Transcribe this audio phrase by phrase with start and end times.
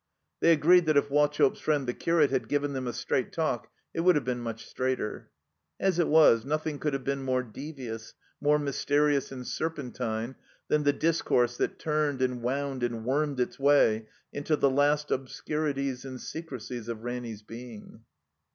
[0.39, 3.99] They agreed that if Wauchope's friend the curate had given them a straight talk it
[3.99, 5.29] would have been much straighter.
[5.79, 10.37] As it was, nothing could have been more devious, more m}rsterious and serpentine
[10.69, 16.03] than the discourse that turned and wound and wormed its way into the last obscurities
[16.03, 18.01] and se crecies of Ranny's being.